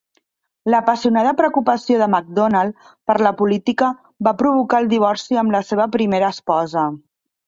[0.73, 3.89] La apassionada preocupació de McDonald per la política
[4.29, 6.87] va provocar el divorci amb la seva primera esposa.